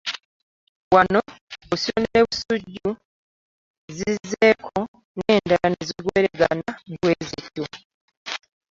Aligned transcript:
Wano 0.93 1.19
Busiro 1.67 1.97
ne 2.03 2.19
Busujju 2.27 2.89
zizzeeko 3.95 4.73
n'endala 5.25 5.67
ne 5.71 5.81
zigoberegana 5.87 6.71
bw'ezityo 6.99 7.65